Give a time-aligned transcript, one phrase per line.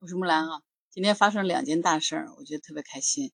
[0.00, 3.32] 我是木兰啊，今天发生两件大事儿，我觉得特别开心。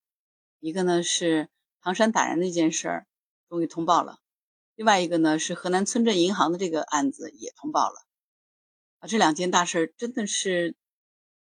[0.60, 1.50] 一个呢是
[1.82, 3.06] 唐山打人那件事儿
[3.50, 4.18] 终于通报了，
[4.74, 7.96] 另外一个呢是河南村镇银行的这个案子也通报了。
[9.00, 10.74] 啊，这两件大事儿真的是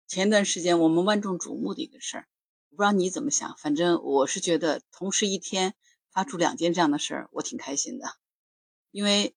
[0.07, 2.28] 前段时间我们万众瞩目的一个事儿。
[2.72, 5.76] 我不知道你怎么想，反正我是觉得同时一天
[6.10, 8.08] 发出两件这样的事儿，我挺开心的，
[8.90, 9.35] 因为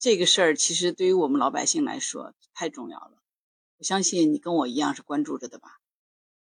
[0.00, 3.22] 这个事儿其实对于我们老百姓来说太重要了。
[3.78, 5.80] 我相信你跟我一样是关注着的吧？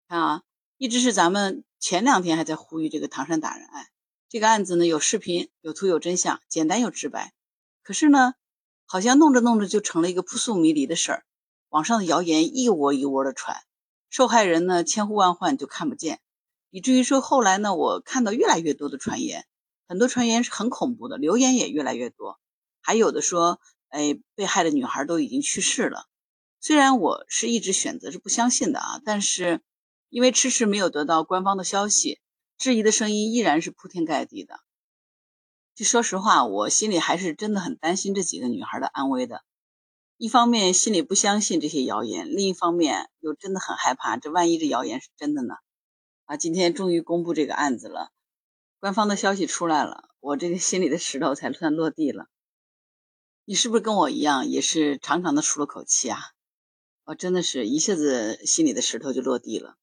[0.08, 0.42] 看啊，
[0.76, 3.86] 一直是咱们前两天还在呼吁这个唐山打人案，
[4.28, 7.32] 这个案子呢有视频、有图、有真相，简单又直白。
[7.84, 8.34] 可是呢，
[8.86, 11.24] 好像弄着弄着就成了一个扑朔迷离的事儿，
[11.68, 13.62] 网上的谣言一窝一窝的传，
[14.10, 16.20] 受害人呢千呼万唤就看不见，
[16.70, 19.46] 以至于说后来呢，我看到越来越多的传言，
[19.86, 22.40] 很多传言是很恐怖的，留言也越来越多，
[22.80, 23.60] 还有的说，
[23.90, 26.06] 哎，被害的女孩都已经去世了。
[26.64, 29.60] 虽然我是一直选择是不相信的啊，但是
[30.10, 32.20] 因为迟迟没有得到官方的消息，
[32.56, 34.60] 质疑的声音依然是铺天盖地的。
[35.74, 39.42] 就说实话，我心里还是真的很担心这几个女孩的安危的。
[40.16, 45.56] 一方面心里不相信这些谣言，另一方面又真的很害怕，这万一这谣言是真的呢？
[46.26, 48.12] 啊，今天终于公布这个案子了，
[48.78, 52.26] 官方的消息出来了，我这个心里的石头才算落地了。
[53.46, 56.20] 你是不是跟我一样，也是长长的出了口气啊？
[57.04, 59.76] 我真的是一下子心里的石头就落地了。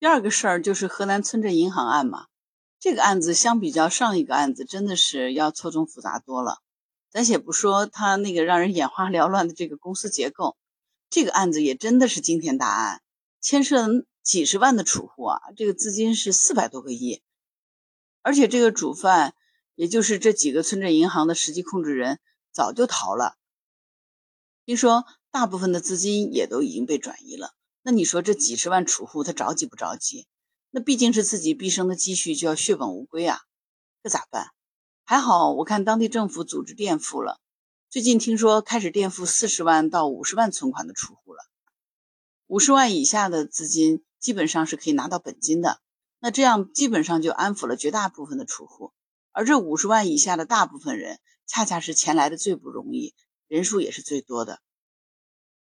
[0.00, 2.26] 第二个事儿就是河南村镇银行案嘛，
[2.80, 6.58] 这个案子相比较上一个案子，真的是要错综复杂多了。
[7.10, 10.56] 咱且不说他那个让人眼花缭乱的这个公司结构，
[11.10, 13.00] 这个案子也真的是惊天大案，
[13.40, 13.86] 牵涉
[14.22, 17.22] 几十万的储户啊，这个资金是四百多个亿，
[18.22, 19.34] 而且这个主犯，
[19.76, 22.18] 也就是这几个村镇银行的实际控制人，
[22.52, 23.36] 早就逃了。
[24.66, 25.04] 听说。
[25.30, 30.26] 大部分的资金也都已经被转移了，那你说这几十万储户他着急不着急？
[30.70, 33.40] 那毕竟是自己毕生的积蓄就要血本无归啊，
[34.02, 34.48] 这咋办？
[35.04, 37.40] 还好我看当地政府组织垫付了，
[37.90, 41.42] 最近听说开始垫付四十万到五十万存款的储户了，
[42.46, 45.80] 五十万以下的资金基本上是可以拿到本金的，
[46.20, 48.92] 那这样基本上就安抚了绝大部分的储户，
[49.32, 53.14] 而这五十万以下的大部分人，恰恰是钱来的最不容易，
[53.46, 54.60] 人数也是最多的。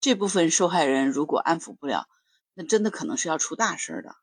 [0.06, 2.08] 这部分受害人如果安抚不了，
[2.54, 4.16] 那真的可能是要出大事儿的。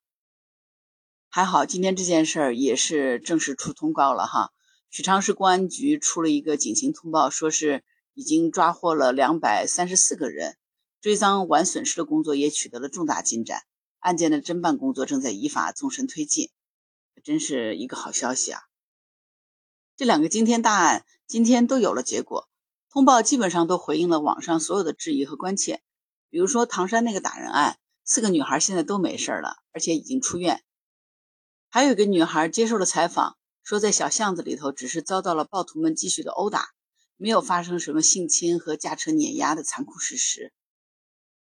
[1.29, 4.53] 还好今天这件事儿也是正式出通告了哈，
[4.91, 7.83] 许昌市公安局出了一个警情通报，说是
[8.15, 10.57] 已经抓获了两百三十四个人，
[11.01, 13.65] 追赃完损失的工作也取得了重大进展，
[13.99, 16.53] 案件的侦办工作正在依法纵深推进，
[17.25, 18.61] 真是一个好消息啊！
[19.97, 22.49] 这两个惊天大案今天都有了结果。
[22.93, 25.81] 通报基本上都回应了网上所有的质疑和关切，
[26.29, 30.63] 比如说唐山那个打人案，四个女孩现在都没事了，而且已经出院。
[31.71, 36.69] 还有一个女孩接受了采访，说在小巷子里头只是遭到了暴徒们继续的殴打，
[37.17, 40.53] 没有发生什么性侵和驾车碾压的残酷事实。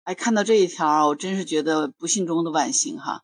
[0.03, 3.23] 哎，看到这一条，我真是觉得不幸中的万幸哈，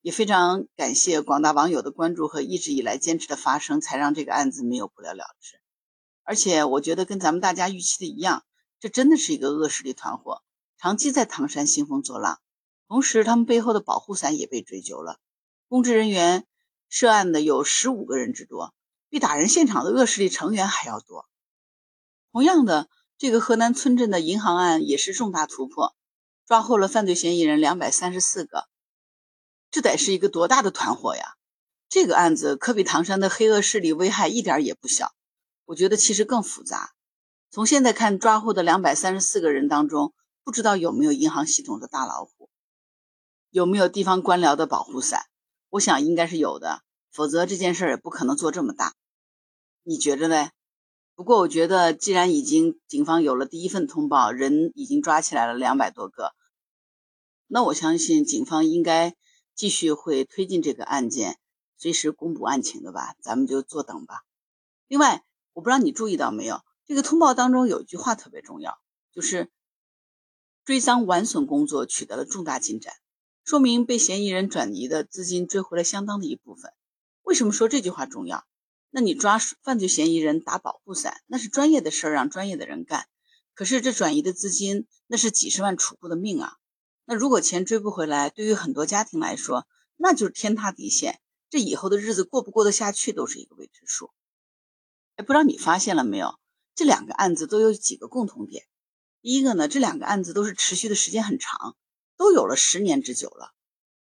[0.00, 5.58] 也非常感谢广大网友的关注和一直以来坚持的发声，才让这个案子没有不了了之。
[6.28, 8.44] 而且我觉得跟咱们大家预期的一样，
[8.80, 10.42] 这真的是一个恶势力团伙，
[10.76, 12.38] 长期在唐山兴风作浪。
[12.86, 15.20] 同时，他们背后的保护伞也被追究了，
[15.70, 16.46] 公职人员
[16.90, 18.74] 涉案的有十五个人之多，
[19.08, 21.26] 比打人现场的恶势力成员还要多。
[22.30, 25.96] 同样的，这个河南村镇的银行案也是重大突破，
[26.46, 28.68] 抓获了犯罪嫌疑人两百三十四个，
[29.70, 31.36] 这得是一个多大的团伙呀！
[31.88, 35.14] 这个案子可比唐山的黑恶势力危害一点也不小。
[35.68, 36.94] 我觉得其实更复杂。
[37.50, 42.48] 从现在看，抓获的两百三十四个人当中，不知道有没有银行系统的大老虎，
[43.50, 45.26] 有没有地方官僚的保护伞？
[45.68, 46.80] 我想应该是有的，
[47.12, 48.94] 否则这件事儿也不可能做这么大。
[49.82, 50.50] 你觉着呢？
[51.14, 56.32] 不过我觉得，既然已经警方有了第一份通报，人已经抓起来了两百多个，
[57.46, 59.14] 那我相信警方应该
[59.54, 61.38] 继续会推进这个案件，
[61.76, 63.16] 随时公布案情的吧？
[63.20, 64.22] 咱们就坐等吧。
[64.86, 65.24] 另外。
[65.58, 68.78] 我不知道你注意到没有，这个通报当中有一句话特别重要，
[69.12, 69.50] 就是
[70.64, 72.94] 追赃挽损工作取得了重大进展，
[73.42, 76.72] 说明被嫌疑人转移的资金追回了相当的一部分。
[77.22, 78.44] 为什么说这句话重要？
[78.90, 83.08] 那你抓犯罪嫌疑人打保护伞，那是专业的事儿，让专业的人干。
[83.52, 86.52] 可是这转移的资金，那是几十万储户的命啊！
[87.04, 89.66] 那如果钱追不回来，对于很多家庭来说，
[89.96, 91.18] 那就是天塌地陷，
[91.50, 94.12] 这以后的日子过不过得下去，都是一个未知数。
[95.18, 96.38] 哎，不知道你发现了没有？
[96.76, 98.64] 这两个案子都有几个共同点。
[99.20, 101.76] 第一个呢，这两个案子都是持续的时间很长，
[102.16, 103.50] 都有了十年之久了。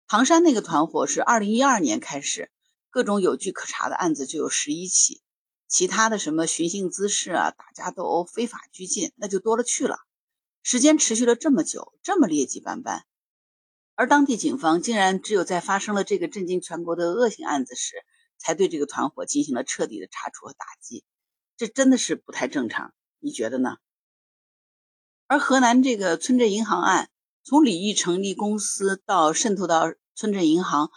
[0.07, 2.51] 唐山那个团伙是二零一二年开始，
[2.91, 5.23] 各种有据可查的案子就有十一起，
[5.67, 9.97] 其他的什么寻衅滋事啊、打架斗殴、非法拘禁，那就多了去了。
[10.61, 13.05] 时间持续了这么久，这么劣迹斑斑，
[13.95, 18.05] 而当地警方竟然只有在发生了这个震惊全国的恶性案子时，
[18.37, 21.03] 才对这个团伙进行了彻底的查处和打击，
[21.57, 23.77] 这真的是不太正常，你觉得呢？
[25.27, 27.09] 而河南这个村镇银行案，
[27.43, 30.89] 从李毅成立公司到渗透到村镇银行，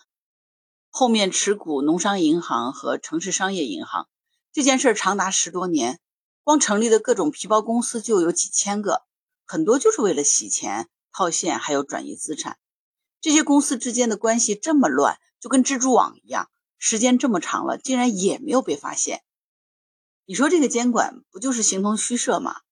[0.91, 4.09] 后面持股农商银行和城市商业银行，
[4.53, 5.99] 这件事长达十多年，
[6.45, 9.03] 光成立的各种皮包公司就有几千个，
[9.47, 12.59] 很多就是为了洗钱、套现，还有转移资产。
[13.21, 16.51] 这些公司之间的关系这么乱，就跟蜘蛛网一样。
[16.83, 19.23] 时间这么长了，竟然也没有被发现。
[20.25, 22.63] 你说这个监管不就是形同虚设吗？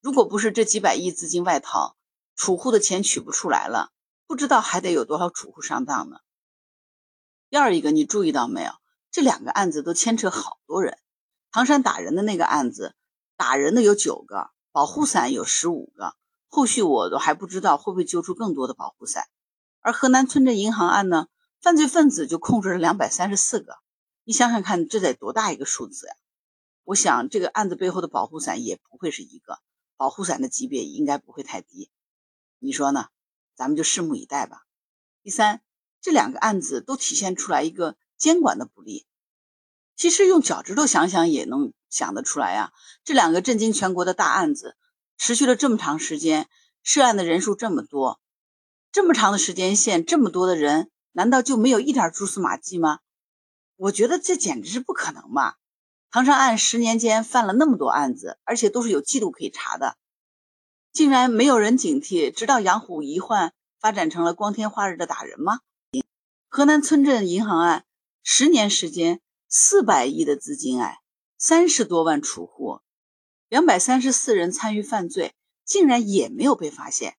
[0.00, 1.96] 如果不是这几百亿资金外逃，
[2.36, 3.90] 储户的钱取不出来了，
[4.28, 6.18] 不知道还得有多少储户上当呢。
[7.50, 8.70] 第二一个，你注意到没有？
[9.10, 10.98] 这两个案子都牵扯好多人。
[11.50, 12.94] 唐山打人的那个案子，
[13.36, 16.14] 打人的有九个，保护伞有十五个，
[16.46, 19.24] 后续我都还不知道会不会揪出更多的保护伞。
[19.80, 21.26] 而河南村镇银行案呢？
[21.66, 23.78] 犯罪分子就控制了两百三十四个，
[24.22, 26.14] 你想想看，这得多大一个数字呀？
[26.84, 29.58] 我想这个案子背后的保护伞也不会是一个，
[29.96, 31.90] 保护伞的级别应该不会太低，
[32.60, 33.08] 你说呢？
[33.56, 34.62] 咱们就拭目以待吧。
[35.24, 35.60] 第三，
[36.00, 39.04] 这两个案子都体现出来一个监管的不力。
[39.96, 42.72] 其实用脚趾头想想也能想得出来呀。
[43.02, 44.76] 这两个震惊全国的大案子，
[45.18, 46.48] 持续了这么长时间，
[46.84, 48.20] 涉案的人数这么多，
[48.92, 50.92] 这么长的时间线，这么多的人。
[51.16, 52.98] 难道就没有一点蛛丝马迹吗？
[53.76, 55.54] 我觉得这简直是不可能嘛！
[56.10, 59.96] 唐山案十年间犯了那么多案子，而且都是有记录可以查的，
[60.92, 65.60] 竟然没有人警惕，直到养虎遗患发展成了光天化日的打人吗？
[66.48, 67.86] 河南村镇银行案
[68.22, 70.98] 十年时间，四百亿的资金，哎，
[71.38, 72.80] 三十多万储户，
[73.48, 75.34] 两百三十四人参与犯罪，
[75.64, 77.16] 竟然也没有被发现。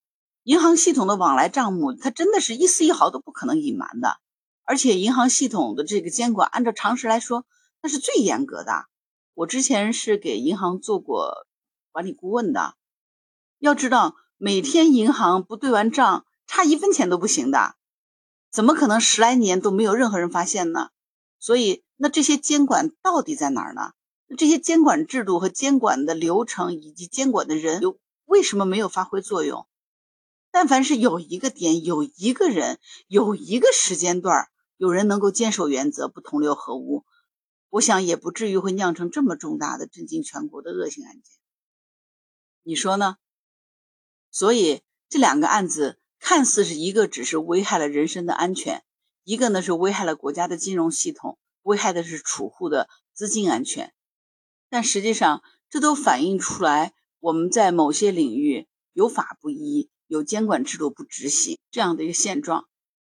[0.48, 4.16] 银行系统的往来账目，它真的是一丝一毫都不可能隐瞒的。
[4.64, 7.46] 而且银行系统的这个监管，按照常识来说，
[7.82, 8.86] 那是最严格的。
[9.34, 11.46] 我之前是给银行做过
[11.92, 12.76] 管理顾问的，
[13.60, 17.76] 要知道每天银行不对完账，差一分钱都不行的，
[18.50, 20.92] 怎么可能十来年都没有任何人发现呢？
[21.40, 23.92] 所以，那这些监管到底在哪儿呢？
[24.38, 29.68] 这些监管制度和监管的流程以及监管的人，又为什么没有发挥作用？
[30.60, 37.06] 但凡是有一个点，有一个人，有一个时间段，有人能够坚守原则，不同流合污，
[37.70, 41.24] 我想也不至于会酿成这么重大的、震惊全国的恶性案件。
[42.64, 43.18] 你说呢？
[44.32, 48.84] 所以这两个案子看似是一个只是危害了人身的安全，
[49.24, 53.94] 一个呢是危害了国家的金融系统，危害的是储户的资金安全。
[54.70, 59.92] 但实际上，这都反映出来我们在某些领域有法不依。
[60.08, 62.68] 有监管制度不执行这样的一个现状，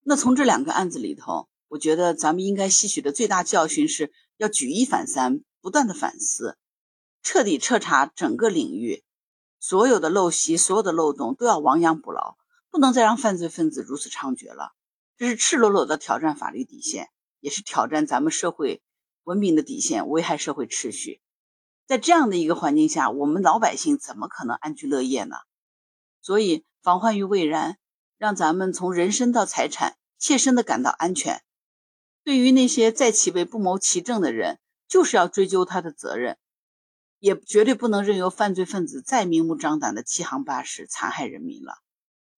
[0.04, 6.58] 那从这两个案子里头，我觉得咱们应该吸取的最大教训是要举一反三，不断的反思，
[7.22, 9.04] 彻底彻查整个领域，
[9.60, 12.38] 所有的陋习、所有的漏洞都要亡羊补牢，
[12.72, 14.72] 不能再让犯罪分子如此猖獗了。
[15.16, 18.82] 这是赤裸裸的挑战法律底线，也是挑战咱们社会
[19.24, 21.22] 文明的底线，危害社会秩序。
[21.86, 25.36] 在这样的一个环境下，我们老百姓怎么可能安居乐业呢？
[26.22, 26.64] 所以。
[26.82, 27.78] 防患于未然，
[28.18, 31.44] 让咱们从人身到财产切身的感到安全。
[32.24, 36.38] 对于那些在其位不谋其政的人，就是要追究他的责任，
[37.20, 41.80] 也绝对不能任由犯罪分子再明目张胆的欺行霸市、残害人民了，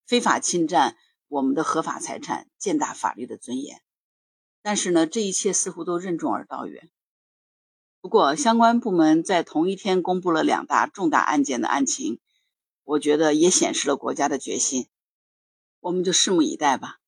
[0.08, 0.98] 非法侵占
[1.28, 3.80] 我们的合法财产，践踏法律的尊严。
[4.64, 6.90] 但是呢，这一切似乎都任重而道远。
[8.02, 12.20] 不过，相关部门在同一天公布了两大重大案件的案情。
[12.84, 14.88] 我觉得也显示了国家的决心，
[15.80, 17.00] 我们就拭目以待吧。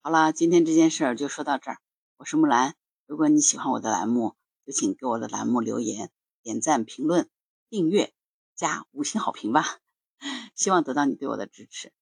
[0.00, 1.78] 好了，今天这件事儿就说到这儿。
[2.16, 2.74] 我是木兰，
[3.06, 4.34] 如果你喜欢我的栏目，
[4.66, 6.10] 就请给我的栏目留言、
[6.42, 7.28] 点赞、评论、
[7.68, 8.12] 订阅、
[8.54, 9.78] 加五星好评吧。
[10.54, 11.92] 希望得到你对我的支持，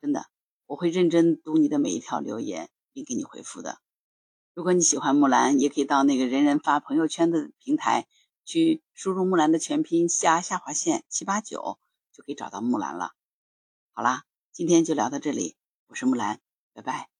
[0.00, 0.26] 真的，
[0.66, 3.78] 我会认真读你的每一条留言，并给你回复的。
[4.54, 8.06] 如果你喜欢木兰，也可以到那个人人发朋友圈的平台
[8.44, 11.78] 去输入木兰的全拼加下划线七八九。
[12.12, 13.12] 就可以找到木兰了。
[13.92, 16.40] 好啦，今天就聊到这里，我是木兰，
[16.72, 17.11] 拜拜。